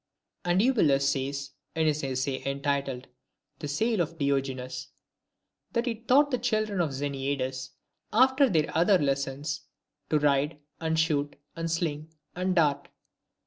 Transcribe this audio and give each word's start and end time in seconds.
V. 0.45 0.49
And 0.49 0.61
Eubulus 0.63 1.07
says, 1.09 1.51
in 1.75 1.85
his 1.85 2.03
essay 2.03 2.41
entitled, 2.43 3.05
The 3.59 3.67
Sale 3.67 4.01
of 4.01 4.17
Diogenes, 4.17 4.87
that 5.73 5.85
he 5.85 5.93
taught 5.93 6.31
the 6.31 6.39
children 6.39 6.81
of 6.81 6.89
Xeniades, 6.89 7.69
after 8.11 8.49
their 8.49 8.75
other 8.75 8.97
lessons, 8.97 9.61
to 10.09 10.17
ride, 10.17 10.57
and 10.79 10.97
shoot, 10.99 11.35
and 11.55 11.69
sling, 11.69 12.11
and 12.35 12.55
dart. 12.55 12.87